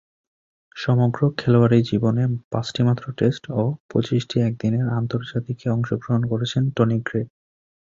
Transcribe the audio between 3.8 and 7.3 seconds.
পঁচিশটি একদিনের আন্তর্জাতিকে অংশগ্রহণ করেছেন টনি গ্রে।